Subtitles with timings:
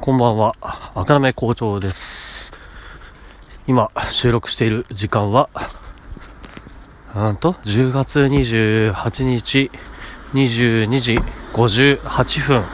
[0.00, 0.54] こんばんは。
[0.94, 2.52] 赤なめ校長です。
[3.66, 5.50] 今、収録している時間は、
[7.14, 9.72] なんと、10月28日、
[10.34, 11.18] 22時
[11.52, 12.64] 58分。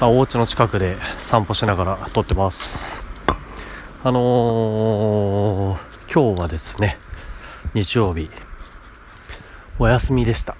[0.00, 3.02] あ、お家の近くで散歩しながら撮ってます。
[4.04, 6.98] あのー、今日はですね、
[7.72, 8.30] 日曜日、
[9.78, 10.56] お休みでした。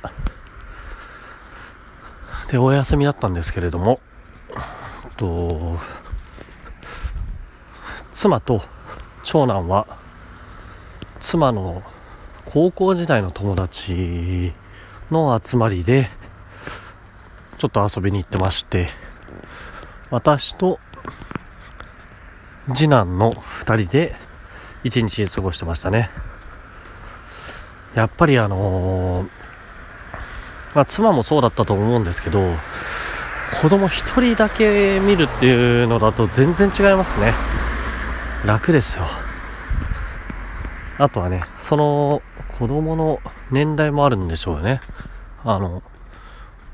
[2.52, 3.98] で、お休みだったんですけれども、
[5.16, 5.78] と、
[8.12, 8.62] 妻と
[9.24, 9.86] 長男は、
[11.18, 11.82] 妻の
[12.44, 14.52] 高校時代の友達
[15.10, 16.10] の集まりで、
[17.56, 18.90] ちょっと遊びに行ってまして、
[20.10, 20.78] 私と
[22.74, 24.14] 次男の二人で
[24.84, 26.10] 一日過ごしてましたね。
[27.94, 29.41] やっぱりあのー
[30.74, 32.40] まあ、妻もそうだったと思うんですけど、
[33.60, 37.34] 子供一人だけ見るっていうのだと全然違いますね。
[38.46, 39.06] 楽ですよ。
[40.98, 42.22] あとはね、その
[42.58, 44.80] 子供の年代もあるんでしょうね。
[45.44, 45.82] あの、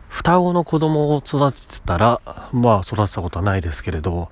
[0.09, 2.21] 双子の子供を育ててたら、
[2.53, 4.31] まあ育てたことはないですけれど、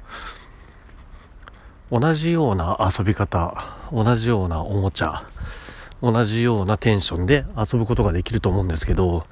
[1.91, 5.25] 同じような遊び方、同じようなおもちゃ、
[6.03, 9.27] 同じようなテンションで遊ぶことができると思うんですけど、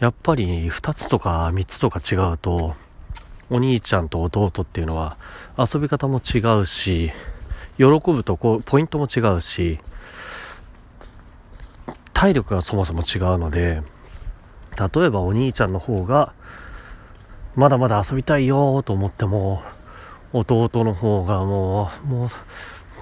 [0.00, 2.74] やっぱり2つとか3つとか違うと、
[3.50, 5.16] お兄ちゃんと弟っていうのは
[5.58, 7.12] 遊び方も違うし、
[7.76, 9.78] 喜ぶとこうポイントも違うし、
[12.12, 13.82] 体力がそもそも違うので、
[14.78, 16.32] 例えばお兄ちゃんの方が、
[17.54, 19.62] まだまだ遊びたいよと思っても、
[20.32, 22.28] 弟の方がもう、もう、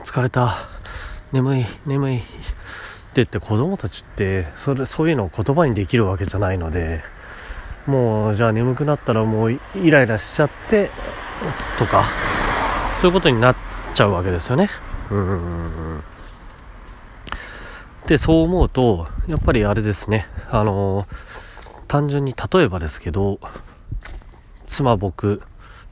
[0.04, 0.56] 疲れた、
[1.32, 2.22] 眠い、眠い、
[3.12, 7.02] って言って子供たちって、それ、そういうのを言葉にできるわけじゃないので、
[7.86, 10.90] もう、じゃあ眠くなったらもうイライラしちゃって、
[11.78, 12.06] とか、
[13.02, 13.56] そういうことになっ
[13.92, 14.70] ちゃうわけですよね。
[15.10, 16.02] うーん。
[18.06, 21.06] で、そう思うと、やっぱりあれですね、あの
[21.88, 23.40] 単純に例えばですけど、
[24.66, 25.42] 妻僕、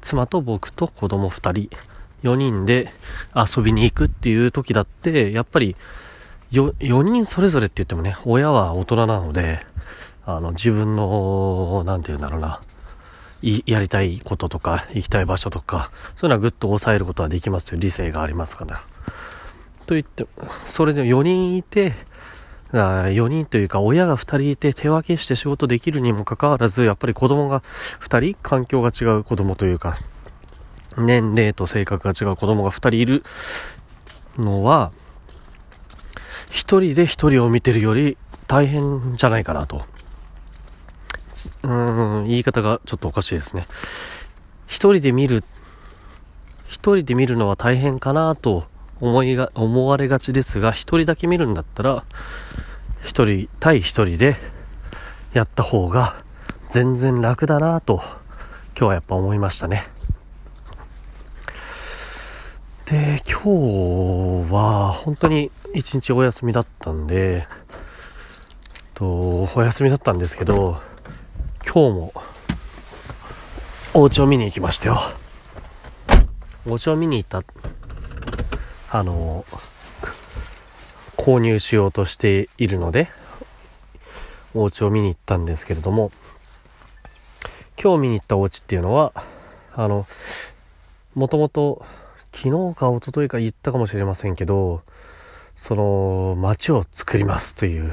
[0.00, 1.76] 妻と僕と子供2人、
[2.22, 2.94] 4人で
[3.34, 5.76] 遊びに行くっていう時だって、やっぱり
[6.50, 9.64] よ、4人それぞれって言ってもね、親は大人なので、
[10.26, 12.60] あの、自分の、なんて言うんだろうな、
[13.42, 17.78] いやりたいこととか、行きたい場所とか、そういうのはぐっと抑えることはできますよ。
[17.78, 18.82] 理性がありますから。
[19.86, 20.26] と言って、
[20.68, 21.94] それで4人いて、
[22.72, 27.62] 4人というか親が2人いて手分けして仕事できるにもかかわらず、やっぱり子供が
[28.00, 29.98] 2人、環境が違う子供というか、
[30.96, 33.24] 年齢と性格が違う子供が2人いる
[34.36, 34.92] のは、
[36.50, 38.16] 1人で1人を見てるより
[38.46, 39.84] 大変じゃないかなと。
[41.62, 43.66] うーん、言い方がちょっとおかしいですね。
[44.68, 45.42] 1人で見る、
[46.68, 48.66] 1人で見るのは大変かなと
[49.00, 52.04] 思いが、思われがちですが、一人だけ見るんだったら、
[53.02, 54.36] 一人対一人で
[55.32, 56.14] やった方が
[56.68, 58.02] 全然楽だなと、
[58.76, 59.84] 今日はやっぱ思いましたね。
[62.86, 67.46] で、今日は本当に一日お休みだったんで、
[68.94, 70.80] と、お休みだったんですけど、
[71.64, 72.12] 今日も
[73.94, 74.98] お家を見に行きましたよ。
[76.66, 77.42] お家を見に行った
[78.90, 79.44] あの、
[81.16, 83.08] 購入しようとしているので、
[84.54, 86.10] お家を見に行ったんですけれども、
[87.80, 89.12] 今日見に行ったお家っていうのは、
[89.76, 90.08] あの、
[91.14, 91.84] もともと
[92.32, 94.82] 昨日か一昨日か言ったかもしれませんけど、
[95.60, 97.92] その、街を作りますという、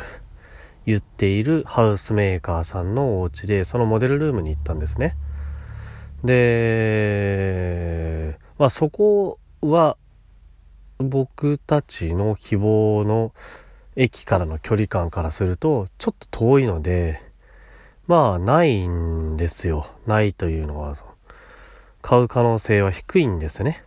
[0.85, 5.17] 言っているハウスメーカーさんのお家で、そのモデルルームに行ったんですね。
[6.23, 7.27] で、
[8.57, 9.97] まあそこは、
[10.99, 13.33] 僕たちの希望の
[13.95, 17.21] 駅からの距離感からするとちょっと遠いので
[18.07, 20.95] まあないんですよないというのは
[22.01, 23.83] 買う可能性は低いんですね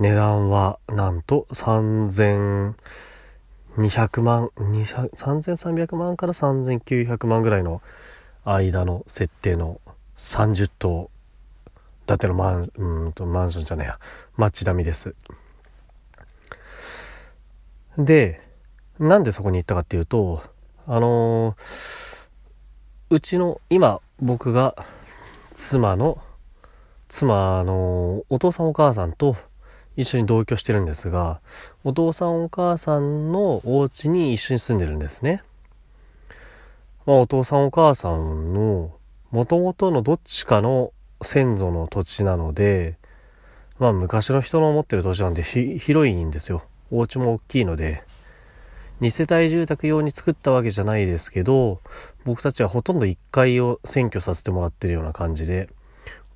[0.00, 2.74] 値段はなんと3200
[4.22, 7.80] 万3300万から3900万ぐらいの
[8.44, 9.80] 間の設定の
[10.16, 11.10] 30棟
[12.06, 13.98] 建てのマンうんとマンションじゃねえや。
[14.36, 15.14] 町並みです。
[17.96, 18.40] で
[18.98, 20.42] なんでそこに行ったかっていうと
[20.86, 24.74] あのー、うちの今僕が
[25.54, 26.18] 妻の
[27.08, 29.36] 妻のお父さんお母さんと
[29.96, 31.40] 一緒に同居してるんですが
[31.84, 35.42] お父さんお母さんのお家に一緒に住んでるんですね、
[37.06, 38.92] まあ、お父さんお母さんの
[39.34, 40.92] 元々のどっちかの
[41.22, 42.96] 先祖の土地なので、
[43.80, 46.62] まあ昔の人の持ってる土地なんで広いんですよ。
[46.92, 48.04] お家も大きいので。
[49.00, 51.80] 2世帯住宅用に作ったわけじゃないですけど、
[52.24, 55.68] 僕たちはほとんど1階を占拠させてもらってるような感じで、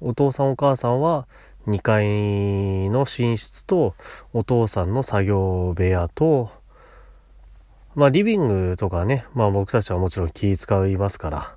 [0.00, 1.28] お父さんお母さんは
[1.68, 3.94] 2階の寝室と
[4.32, 6.50] お父さんの作業部屋と、
[7.94, 11.56] まあリビングとかね、まあ僕たちはもちろん気使いますから、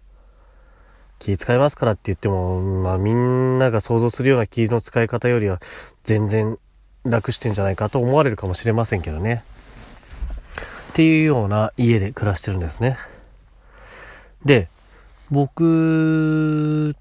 [1.20, 5.60] 気使いますからって言っても、まあみんなが想像するような気の使い方よりは
[6.04, 6.58] 全然
[7.06, 9.44] 楽してんじゃないかと思われるかもしれませんけどね。
[10.92, 12.98] っていうような家で暮らしてるんですね。
[14.44, 14.68] で、
[15.30, 16.94] 僕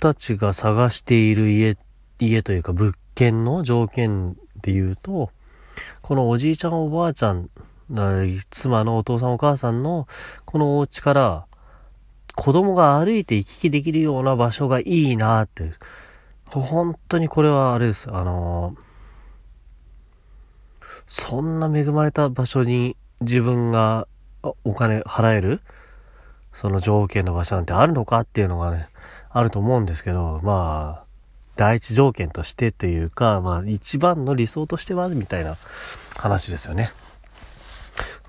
[0.00, 1.76] たちが探している家っ、
[2.18, 5.30] 家というか物件の条件で言うと、
[6.00, 7.50] このおじいちゃんおばあちゃん、
[8.50, 10.06] 妻のお父さんお母さんの
[10.44, 11.46] このお家から
[12.34, 15.72] 子供が歩いて行き来できるような場所がいいなって、
[16.46, 18.10] 本当にこれはあれです。
[18.10, 18.76] あの
[21.06, 24.06] そんな恵まれた場所に自分が
[24.64, 25.60] お金払える
[26.52, 28.86] その条件の場所なんてあるのかっていうのがね、
[29.30, 31.01] あると思うんですけど、まあ、
[31.62, 35.56] 第一条件としてというか、まあ一番の理想としては、みたいな
[36.16, 36.90] 話ですよね。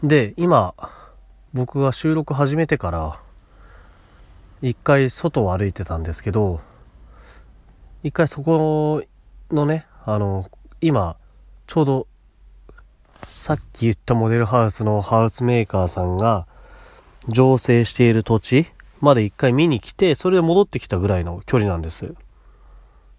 [0.04, 0.76] で、今、
[1.52, 3.20] 僕が収録始めてから、
[4.62, 6.62] 一回外を歩いてたんですけど、
[8.04, 9.04] 一回そこ
[9.50, 10.48] のね、あの、
[10.80, 11.16] 今、
[11.66, 12.08] ちょうど
[13.16, 16.46] さっき言ったモデルハウスのハウスメーカーさんが、
[17.30, 18.68] 醸成している土地
[19.02, 22.14] まで一回見に来て、それで戻ってきたぐらいの距離なんです。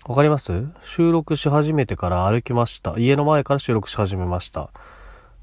[0.07, 0.67] わかります？
[0.85, 2.99] 収録し始めてから歩きました。
[2.99, 4.69] 家の前から収録し始めました。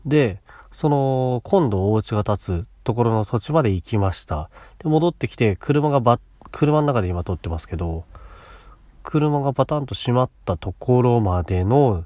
[0.06, 0.40] で、
[0.72, 4.52] その、今度お家が建つところの土地まで行きました。
[4.78, 6.20] で、戻ってきて、車がば、
[6.52, 8.06] 車の中で今撮ってますけど、
[9.02, 12.06] 車がバタンと閉まったところまでの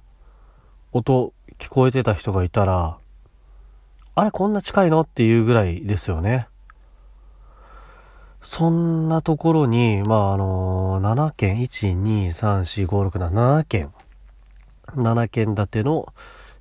[0.94, 2.98] 音、聞こえてた人がいたら、
[4.16, 5.02] あれこんな近いの？
[5.02, 6.48] っていうぐらいですよね。
[8.46, 13.92] そんなところに、まあ、あのー、7軒、1、2、3、4、5、6、7、7軒、
[14.96, 16.14] 7軒建ての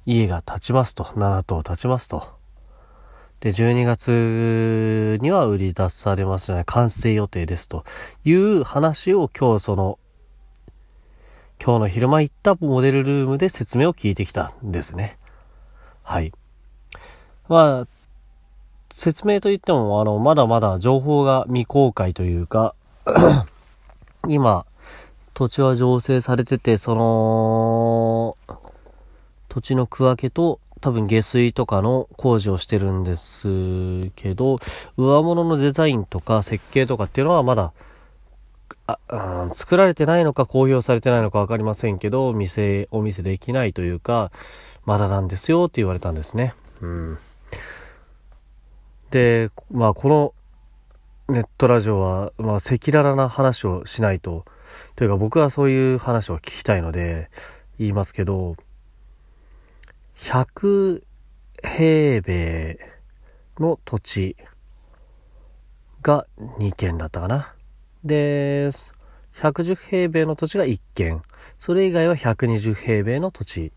[0.07, 2.27] 家が建ちますと、7棟建ちますと。
[3.41, 7.85] で、12月には売り出されますじゃない、完成予定ですと
[8.25, 9.99] いう話を今日その
[11.63, 15.19] 今日の昼間行ったモデルルームで説明を聞いてきたんですね。
[16.03, 16.33] はい。
[17.49, 17.94] まあ、
[18.97, 22.77] 説明といっても、あの、まだまだ情報が未公開というか
[24.29, 24.65] 今、
[25.35, 28.37] 土地は醸成されてて、その、
[29.49, 34.59] 土地の区分けと多分下水とかの工事をしてるんですけど、
[34.97, 37.73] 上物のデザインとか設計とかっていうのはまだ
[38.87, 44.31] あ、うん、作られてないのか公表されてないのかわかりませんけど、店、お店できないというか、
[44.87, 46.55] まだなんですよって言われたんですね。
[46.81, 47.19] うん。
[49.15, 50.35] で、まあこの
[51.33, 54.45] ネットラジオは、ま赤裸々な話をしないと、
[54.97, 57.31] というか僕はそういう話を聞きたいので、
[57.79, 58.57] 言いますけど、
[60.17, 61.05] 100
[61.63, 62.77] 平米
[63.61, 64.37] の土地
[66.03, 66.27] が
[66.59, 67.55] 2軒だったかな。
[68.03, 68.71] で、
[69.37, 71.23] 110平米の土地が1軒。
[71.61, 73.73] それ以外は120平米の土地。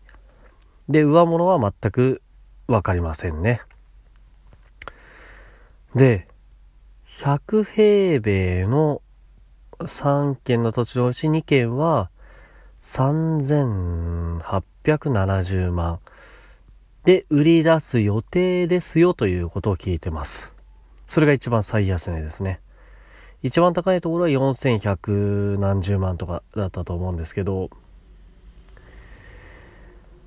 [0.88, 2.22] で、上物は全く
[2.66, 3.62] わかりませんね。
[5.94, 6.28] で、
[7.18, 9.00] 100平米の
[9.80, 12.10] 3軒の土地のうち2軒は
[12.80, 16.00] 3870万
[17.04, 20.52] で売り出す予定ですよということを聞いてます。
[21.06, 22.60] それが一番最安値ですね。
[23.42, 27.70] 一番高いところは4100何十万とかだったと思うんですけど、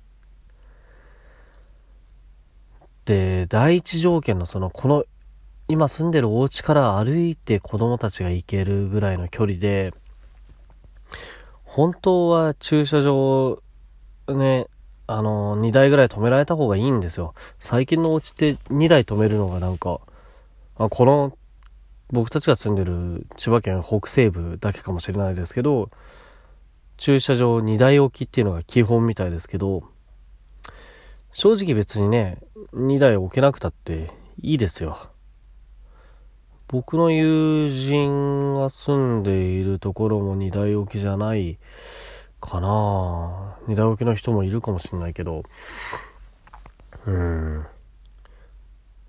[3.07, 5.05] で、第一条件のその、この
[5.69, 9.95] 今住んでるお家から歩いて子供たちが行けるぐらいの距離で、
[11.64, 13.62] 本当は駐車場、
[14.28, 14.66] ね、
[15.07, 17.35] あの、2台ぐらい止められた方がいいんですよ。
[17.59, 20.00] 最近のお家って2台止めるのがなんか、
[20.78, 21.37] あこの、
[22.09, 25.90] 僕たちが住んでる千葉県北西部だけかもしれないですけど、
[26.97, 29.85] 駐車場2台置きっていうのが基本みたいですけど、
[31.33, 32.38] 正直別にね、
[32.75, 35.11] 2台置けなくたっていいですよ。
[36.68, 41.59] 僕の友人が住んでいるところも2台置きじゃない
[42.40, 45.42] かな2台置きの人もいるかもしんないけど、
[47.06, 47.66] うん。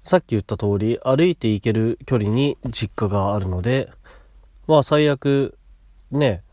[0.08, 3.92] さっき言った通り、歩いて行ける距離に実家があるので、
[4.66, 5.58] まあ最悪、
[6.12, 6.44] ね、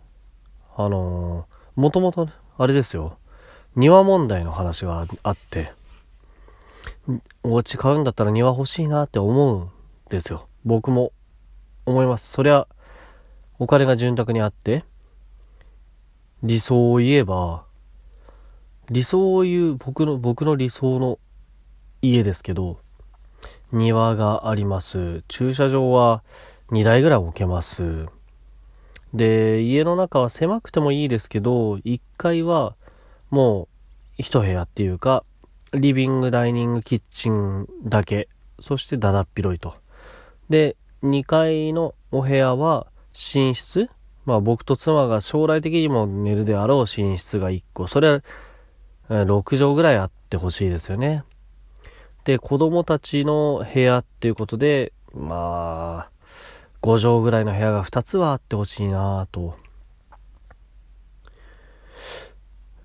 [0.77, 3.17] あのー、もともと、あれですよ、
[3.77, 5.73] 庭問題の話があって、
[7.45, 9.71] お家買うんだったら庭欲しいなって思うん
[10.11, 10.49] ですよ。
[10.65, 11.13] 僕も
[11.87, 12.33] 思います。
[12.33, 12.67] そりゃ、
[13.61, 14.85] お金が潤沢にあって、
[16.43, 17.67] 理想を言えば、
[18.91, 21.21] 理想を言う僕の、僕の理想の
[22.03, 22.83] 家ですけど、
[23.75, 25.25] 庭があります。
[25.29, 26.23] 駐車場は
[26.71, 28.07] 2台ぐらい置けます。
[29.13, 32.77] で、家の中は狭くてもいいですけど、1階は
[33.31, 33.69] も
[34.19, 35.25] う1部屋っていうか、
[35.73, 38.29] リビング、ダイニング、キッチンだけ、
[38.61, 39.75] そしてだだっ広いと。
[40.49, 43.91] で、2階のお部屋は寝室
[44.25, 47.87] まあ僕と妻が将来的にも寝るであろう寝室が1個。
[47.87, 48.23] それは
[49.09, 51.25] 6畳ぐらいあってほしいですよね。
[52.25, 56.11] で、子供たちの部屋っていうことで、まあ、
[56.83, 59.57] 5畳ぐらいの部屋が2つはあってほしいなと。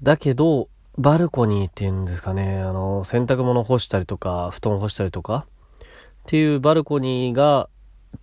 [0.01, 5.46] だけど、バルコニーっていうんですかね、あの、洗濯物干したりとか、布団干したりとか、
[5.79, 5.86] っ
[6.25, 7.69] ていうバルコニーが、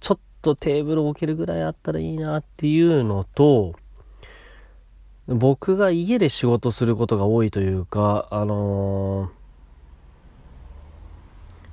[0.00, 3.74] ちょっとテーブル置けるぐらいあったらいいなっていうのと、
[5.26, 9.35] 僕が家で仕事することが多いというか、あのー、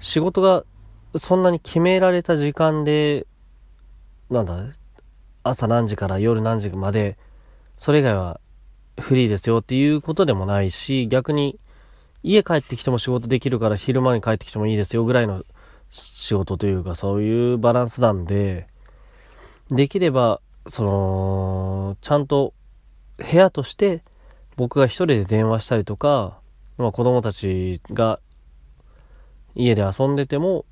[0.04, 0.66] 仕事が
[1.16, 3.26] そんなに決められた時間で、
[4.30, 4.66] なんだ、
[5.44, 7.18] 朝何時から夜何時まで、
[7.78, 8.42] それ以外は
[9.00, 11.58] フリーですよっていうことでもないし、逆に
[12.22, 15.46] 家帰ってきても仕事できるから昼間に帰ってきてもいいですよぐらいの
[15.90, 18.68] 仕事というかそういうバランスなんで、
[19.70, 22.54] できれば、その、ちゃんと
[23.18, 24.04] 部屋として
[24.58, 26.42] 僕が一人で電話したりとか、
[26.78, 28.20] まあ子供たちが
[29.56, 30.66] 家で遊んでても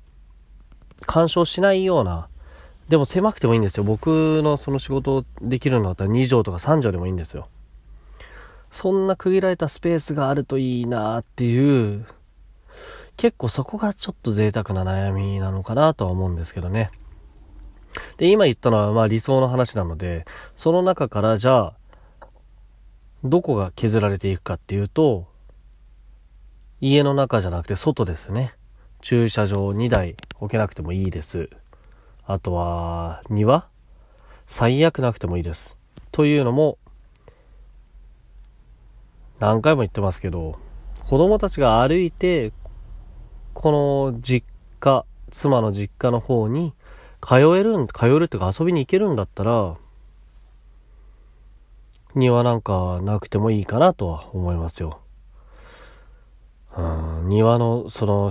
[1.06, 2.28] 干渉しないような、
[2.88, 3.84] でも狭くてもいいんですよ。
[3.84, 7.48] 僕のその仕事できるのだったら2畳とか3畳でもいいんですよ。
[8.70, 12.06] そんな区切られたスペースがあるといいなっていう、
[13.16, 16.90] 結構そこがちょっと贅沢な悩みなのかなとは思うんですけどね。
[18.16, 20.24] で、今言ったのはまあ理想の話なので、
[20.56, 21.74] その中からじゃあ、
[23.24, 25.26] どこが削られていくかっていうと、
[26.80, 28.54] 家の中じゃなくて外ですね。
[29.02, 31.50] 駐車場2台置けなくてもいいです。
[32.24, 33.68] あとは、庭
[34.46, 35.76] 最悪なくてもいいです。
[36.12, 36.78] というのも、
[39.40, 40.56] 何回も言ってますけど、
[41.00, 42.52] 子供たちが歩いて、
[43.54, 44.46] この実
[44.78, 46.72] 家、妻の実家の方に
[47.20, 49.76] 通えるん、通えるっていうか遊びに行けるんだったら、
[52.14, 55.00] 庭なんかなくてもいいかなとは思いますよ。
[56.76, 56.82] う
[57.24, 58.30] ん、庭の、その、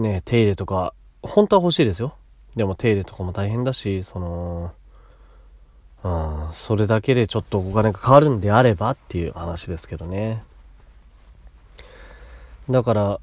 [0.00, 2.14] ね、手入れとか、本当は欲しいですよ。
[2.54, 4.72] でも手入れとかも大変だし、その、
[6.04, 10.42] うん、それだけでちょっとお金が変わるんであればっていう話ですけどね。
[12.70, 13.20] だから、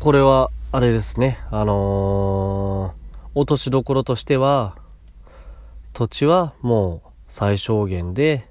[0.00, 4.76] これは、あれですね、あのー、落としどころとしては、
[5.92, 8.48] 土地はもう最小限で、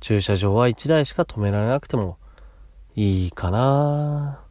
[0.00, 2.18] 駐車場は1台しか止められなくても
[2.96, 4.41] いいかな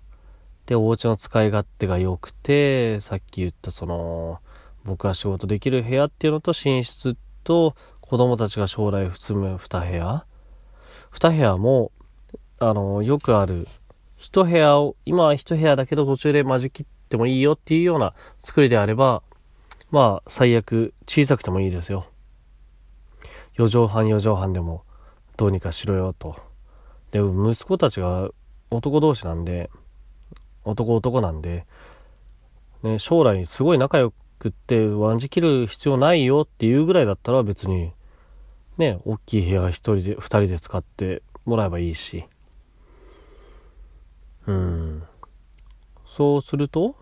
[0.71, 4.39] で、お家の使い勝手が良くて、さっき言ったその、
[4.85, 10.25] 僕が仕事できる部屋っていうのと寝室と子供たちが将来住む2部屋
[11.11, 11.91] 2部屋も、
[12.59, 13.67] あの、よくある、
[14.17, 19.23] 1部屋を、今は1部屋だけど途中で混じ切ってもいいよっていうような作りであれば、
[19.89, 22.05] まあ、最悪小さくてもいいですよ。
[23.57, 24.85] 4畳半4畳半でも
[25.35, 26.37] どうにかしろよと。
[27.11, 28.29] で、息子たちが
[28.69, 29.69] 男同士なんで、
[30.63, 31.65] 男男なんで、
[32.83, 37.93] ね、将来すごい仲良くってワンジ切る必要ないよっていうぐらいだったら別に、
[38.77, 42.25] ね、大きい部屋一人で、二人で使ってもらえばいいし。
[44.47, 45.03] うん。
[46.05, 46.95] そうすると、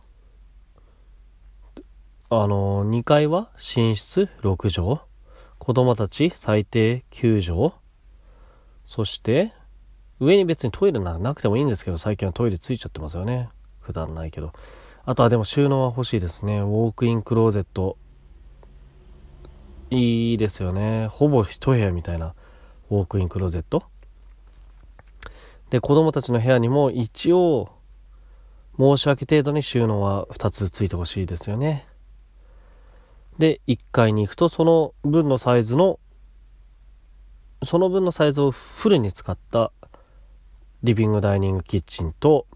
[2.30, 5.00] あの、2階は寝室6畳。
[5.58, 7.74] 子供たち最低9畳。
[8.86, 9.54] そして、
[10.20, 13.50] 上に別にトイレならなくてもいいんですけど、最近はトイレついちゃってますよね。
[13.80, 14.52] 普段ないけど。
[15.06, 16.60] あとはでも収納は欲しいですね。
[16.60, 17.98] ウォークインクローゼット。
[19.90, 21.08] いいですよね。
[21.08, 22.36] ほぼ一部屋みたいな
[22.92, 23.84] ウォークインクローゼット。
[25.70, 27.70] で、子供たちの部屋にも一応、
[28.78, 31.88] 申し訳程度に収納は2つついてほしいですよね。
[33.38, 36.00] で、1階に行くとその分のサイズの、
[37.64, 39.72] その分のサイズをフルに使った
[40.84, 42.48] リビングダイニングキッチンと、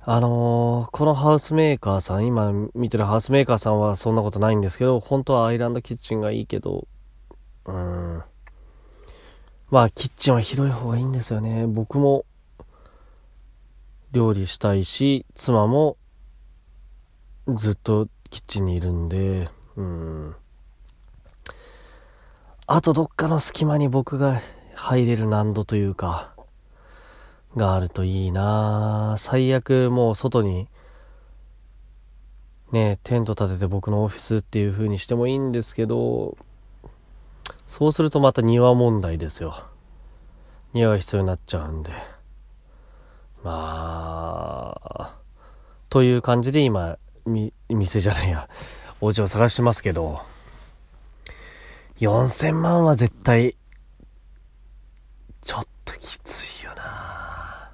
[0.00, 6.86] あのー、このハウスメーカーさん、今見てるハウスメーカーさんはそんなことないんですけど、本当はアイランドキッチンがいいけど、
[7.66, 8.22] うん。
[9.70, 11.66] まあ、キッチンは広い方がいいんですよね。
[11.66, 12.24] 僕も
[14.12, 15.96] 料理したいし、妻も
[17.48, 20.36] ずっとキッチンにいるんで、うん。
[22.66, 24.40] あとどっかの隙間に僕が
[24.82, 26.34] 入れる難度というか、
[27.56, 30.66] があるといいな最悪もう外に、
[32.72, 36.36] ね、テント立てて僕のオフィスっていう風にしてもいいんですけど、
[37.68, 39.64] そうするとまた庭問題ですよ。
[40.72, 41.92] 庭が必要になっちゃうんで。
[43.44, 45.16] まあ、
[45.90, 48.48] という感じで今、み、店じゃないや、
[49.00, 50.22] お家を探してますけど、
[51.98, 53.54] 4000万は絶対、
[55.44, 57.70] ちょっときついよな。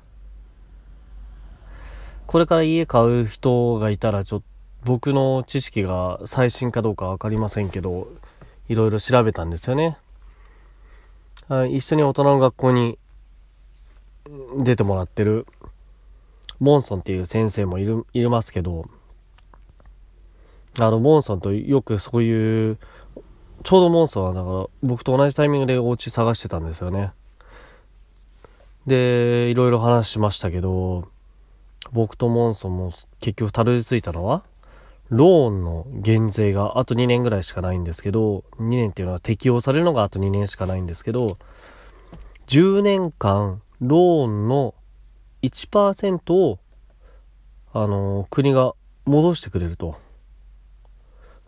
[2.27, 4.47] これから家買う人がいたら、ちょっと、
[4.85, 8.09] 僕の知識が最新かどうかわかりませんけど、
[8.69, 9.99] いろいろ調べたんですよね。
[11.69, 12.97] 一緒に大人の学校に
[14.59, 15.47] 出てもらってる、
[16.61, 18.89] モンソンっていう先生もいる、いますけど、
[20.79, 22.79] あの、モンソンとよくそういう、
[23.65, 27.13] ちょうどモンソンはだから僕と同じタイミングでお家探してたんですよね。
[28.89, 31.07] で、いろいろ話しましたけど、
[31.93, 34.43] 僕とモンソンも結局たどり着いたのは、
[35.11, 41.39] ローンの減税があと2年ぐらいしかないんですけど、2年っていうのは適用されるのがあと2年しかないんですけど、
[42.49, 44.75] 10年間ローンの
[45.43, 46.59] 1%を、
[47.73, 48.73] あの、国が
[49.05, 49.97] 戻してくれると。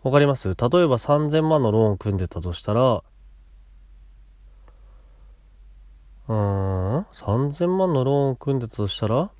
[0.03, 0.47] わかります？
[0.47, 3.03] 例えば3000万のローン組んでたとしたら、
[6.27, 9.31] うーん、3000万のローンを組んでたとしたら、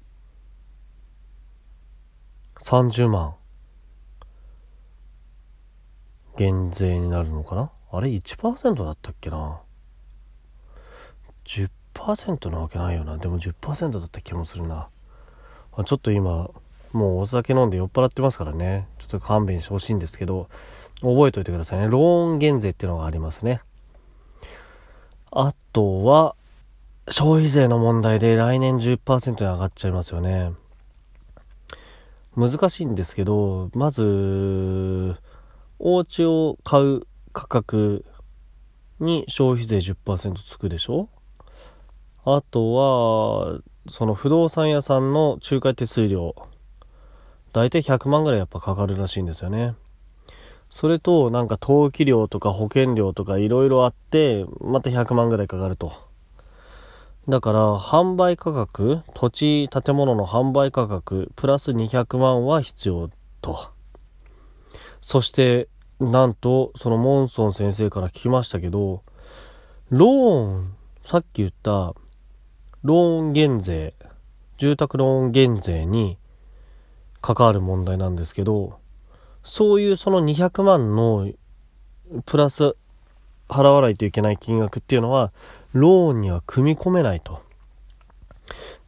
[2.62, 3.36] 30万。
[6.38, 7.72] 減税になるのかな？
[7.92, 9.60] あれ1%だったっけな
[11.46, 13.18] ？10%なわけないよな。
[13.18, 14.88] でも10%だった気もするな。
[15.86, 16.50] ちょっと今
[16.94, 18.88] もうお酒飲んで酔っ払ってますからね。
[18.98, 20.48] ちょっと勘弁してほしいんですけど
[21.02, 21.88] 覚えておいてくださいね。
[21.88, 23.62] ローン減税っていうのがありますね。
[25.32, 26.36] あとは
[27.12, 30.54] 消費税の問題で来年10%に上がっちゃいますよね
[32.38, 35.18] 難しいんですけど、まず、
[35.80, 37.02] お家を買う
[37.34, 38.06] 価格
[39.02, 41.10] に消費税10%つくでしょ？
[42.24, 46.34] あとは、その不動産屋さんの仲介手数料、
[47.52, 49.76] だいたい100万ぐらいやっぱかかるらしいんですよね。
[50.70, 56.10] それと、なんか登記料とか保険料とかいろいろあって、また100万ぐらいかかると。
[57.30, 63.10] だから、販売価格、土地、建物の販売価格、プラス200万は必要
[63.42, 63.70] と。
[65.02, 65.68] そして、
[66.00, 69.04] なんと、そのモンソン先生から聞きましたけど、
[69.90, 71.94] ローン、さっき言った、
[72.84, 73.94] ローン減税、
[74.58, 76.18] 住宅ローン減税に
[77.22, 78.80] 関わる問題なんですけど、
[79.44, 81.32] そういうその200万の
[82.26, 82.76] プラス
[83.48, 85.32] 払わないといけない金額っていうのは、
[85.74, 87.42] ローンには組み込めないと。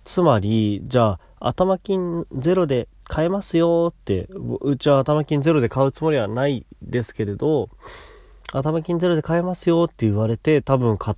[0.03, 4.27] つまり、じゃあ、頭金ゼロで買えますよって、
[4.61, 7.69] うちは頭金ゼロで買うつもりはないですけれど、
[8.51, 11.15] 頭金ゼロで買えますよって言われて、多分買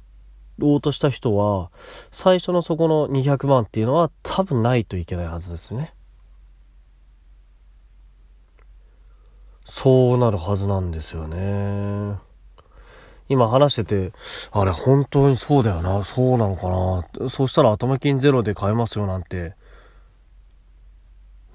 [0.62, 1.72] おうとした人は、
[2.12, 5.94] 最初のそこの200万っていうのは多分ないといけないはずですね。
[9.66, 12.18] そうなるはずなんですよね。
[13.28, 14.14] 今話してて、
[14.52, 17.30] あれ本当にそうだよな、そうなのかな。
[17.30, 19.54] そしたら頭金ゼロで買えますよなんて、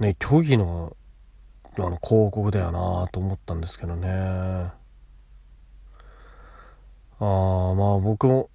[0.01, 0.97] ね、虚偽の、
[1.79, 4.09] あの、広告だよなと思ったんですけどね。
[4.09, 4.73] あ
[7.21, 8.49] あ、まあ僕も、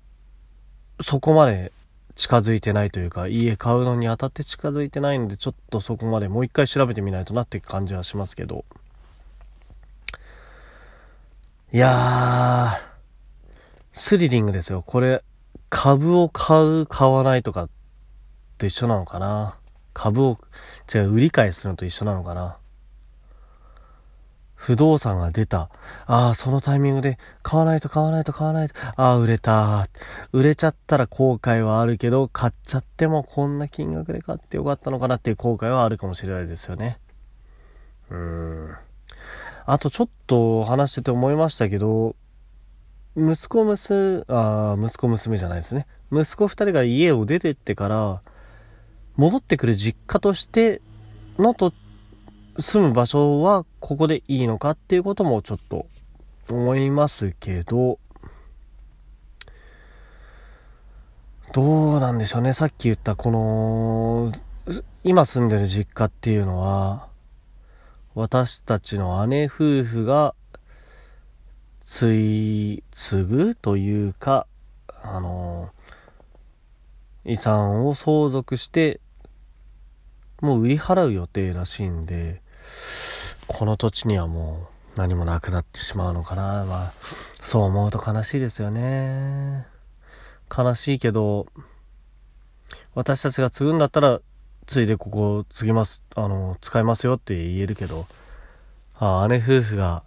[1.01, 1.71] そこまで
[2.15, 8.65] 近づいてないというか、家買うのにあたって近づいてないので、ちょっとそこまでもう一回調べてみないとなって感じはしますけど。
[11.71, 12.94] いやー、
[13.97, 14.83] スリリングですよ。
[14.85, 15.23] これ、
[15.69, 17.69] 株を買う、買わないとか
[18.57, 19.57] と一緒なのかな。
[19.93, 20.37] 株を、
[20.93, 22.57] 違う、売り買いするのと一緒なのかな。
[24.53, 25.69] 不動産が出た。
[26.07, 28.73] ああ、そのタイミングで買わないと買わないと買わないと。
[28.97, 29.87] ああ、売れた。
[30.33, 36.99] 売れちゃったら後悔はあるけど、買っちゃってもこんな金額で買ってよかったのかなっていう後悔はあるかもしれないですよね。
[38.09, 38.17] うー
[38.73, 38.75] ん。
[39.65, 42.17] あとちょっと話してて思いましたけど、
[43.17, 45.87] 息子娘、あ息子娘じゃないですね。
[46.11, 48.21] 息子二人が家を出てってから、
[49.15, 50.81] 戻ってくる実家として
[51.37, 51.73] のと
[52.59, 55.87] 住む場所はここでいいのかっていうこともちょっと
[56.49, 57.99] 思いますけど、
[61.53, 62.51] どうなんでしょうね。
[62.51, 64.31] さっき言ったこの、
[65.03, 67.07] 今住んでる実家っていうのは、
[68.13, 70.35] 私たちの姉夫婦が、
[71.85, 74.47] 継い、継ぐというか、
[75.01, 75.69] あの、
[77.23, 78.99] 遺産を相続して、
[80.41, 82.41] もう売り払う予定らしいんで、
[83.47, 86.65] この土地にはもう何もなくなってしまうのかな。
[86.65, 86.93] まあ、
[87.39, 89.67] そう思うと悲しいですよね。
[90.55, 91.45] 悲しいけど、
[92.95, 94.21] 私たちが継ぐんだったら、
[94.65, 98.07] ついでここ継ぎます、あの、使いますよって言えるけど、
[98.97, 100.03] あ姉夫婦が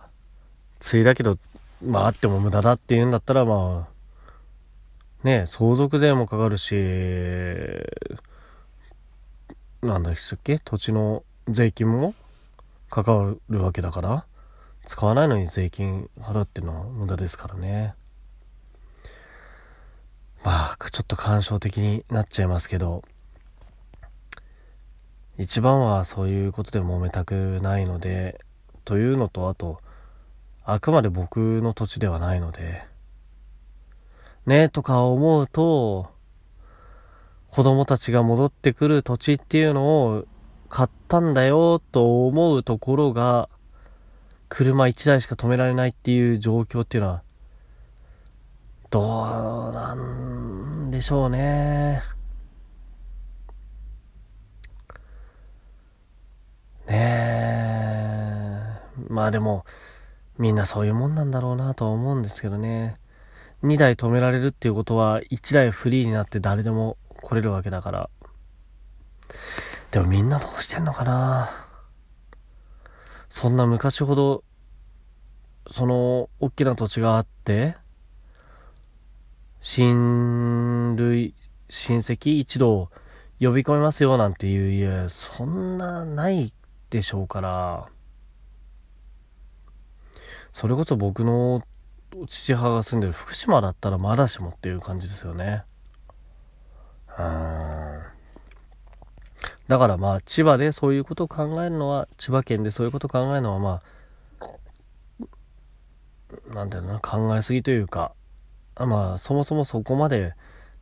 [0.80, 1.38] 継いだけど、
[1.84, 6.74] まああっても無駄だって言うんだったら、まあ、ね相続税もかかるし、
[9.82, 12.14] なんだっけ土地の税金も
[12.90, 14.24] 関わるわけだから
[14.86, 17.94] 使わないのに税金払ってのは無駄ですからね。
[20.44, 23.02] まあちょっと感傷的になっちゃいますけど
[25.36, 28.40] 一番はそういうことで揉めたくないので
[28.84, 29.80] というのとあと
[30.70, 32.84] あくまで僕の土地ではないので
[34.46, 36.10] ねとか思うと
[37.50, 40.24] 子供たちが戻ってくる土地っていうのを
[40.68, 43.48] 買ったんだよと思うところが、
[44.48, 47.22] 車1台しか止められないっていう状況っていうのは、
[48.90, 52.02] どうなんでしょうね。
[56.86, 58.78] ねえ。
[59.08, 59.64] まあでも、
[60.38, 62.98] みんなそういうもんなんだろうなとは思うんですけどね。
[63.64, 68.10] 2台止められるっていうことは、1台フリーになって誰でも来れるわけだから。
[69.90, 71.50] でもみんなどうしてんのかな
[73.28, 74.44] そんな昔ほど、
[75.70, 77.76] その、大きな土地があって、
[79.60, 81.34] 親類、
[81.68, 82.90] 親戚一同
[83.40, 86.52] 呼び込みますよなんていう家、そんなない
[86.90, 87.88] でしょうから、
[90.52, 91.62] それこそ僕の
[92.26, 95.64] 父母が住んでる福島だったらまだしもっていう感じですよね。
[97.18, 98.00] うん。
[99.68, 103.82] だからまあ千葉でそういうことを考えるのは、千葉県でそういうことを考えるのはま
[106.50, 108.12] あ、なんだろうな、考えすぎというか、
[108.76, 110.34] まあそもそもそこまで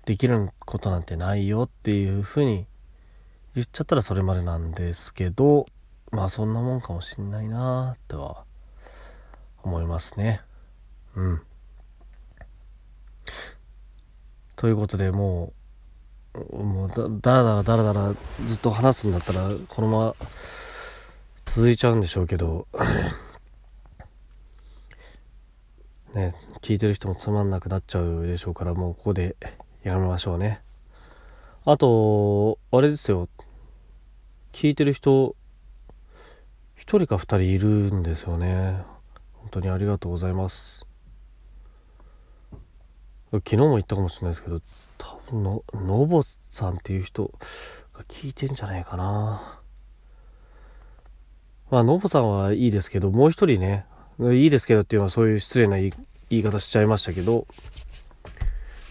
[0.05, 2.67] できることなんてないよっていうふうに
[3.55, 5.67] 言っちゃったらそれまでなんですけど、
[6.13, 8.46] まあそんなもんかもしんないなとは
[9.67, 10.41] 思いますね。
[11.17, 11.43] うん。
[14.55, 15.53] ということでも
[16.35, 18.15] うもうだだらだらだらだら
[18.47, 20.15] ずっと話すんだったらこのまま
[21.45, 22.67] 続いちゃうんでしょうけど
[26.15, 29.37] ね聞いてる人もつまんなくなっちゃうでしょうからもうここで
[29.83, 30.63] やめましょうね
[31.65, 33.29] あとあれですよ
[34.53, 35.35] 聞いてる人
[36.79, 38.96] 1人か2人いるんですよね
[39.47, 40.85] 本当にありがとうございます。
[43.31, 44.61] 昨日も言ったかもしれないですけど
[44.99, 47.31] 多分のノボさんっていう人
[47.95, 49.61] が聞いてんじゃないかな。
[51.71, 53.87] まあノボさんはいいですけどもう一人ね
[54.19, 55.93] いいですけどっていうのはそういう失礼な言
[56.31, 57.47] い方しちゃいましたけど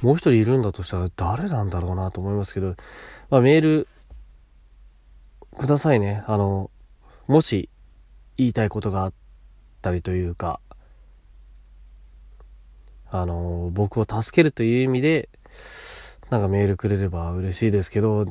[0.02, 2.76] もう一人いるんだとしたら誰なんだろうなと思いますけど、
[3.30, 3.88] まあ、メール
[5.58, 6.24] くださいね。
[6.28, 6.72] あの
[7.28, 7.70] もし
[8.38, 9.25] 言いたいことがあって
[9.86, 10.60] ったりというか
[13.12, 15.30] あの僕を助けるという意味で
[16.32, 18.26] なんかメールくれれば嬉しいですけど、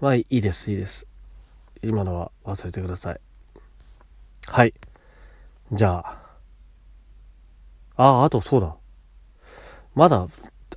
[0.00, 1.06] まあいいです、いいです。
[1.84, 3.20] 今のは忘れてください。
[4.48, 4.74] はい。
[5.70, 6.18] じゃあ、
[7.96, 8.74] ああ、あとそうだ。
[9.94, 10.26] まだ、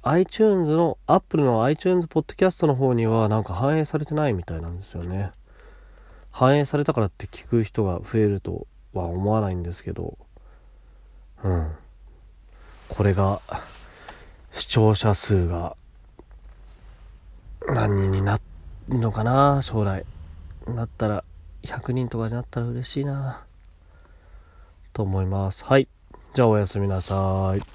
[0.03, 5.31] iTunes の、Apple の iTunes ポッドキャストの方にはなんか反映されてないみたいなんですよね。
[6.35, 10.17] 反映されたからって聞く人が増えるとは思わないんですけど、
[11.41, 11.71] うん。
[12.89, 13.39] これが、
[14.51, 15.77] 視聴者数が
[17.69, 18.41] 何人にな
[18.89, 20.03] るのかな将来。
[20.67, 21.23] なったら、
[21.63, 23.45] 100人とかになったら嬉しいな
[24.91, 25.63] と思います。
[25.63, 25.87] はい。
[26.33, 27.74] じゃあおやすみなさい。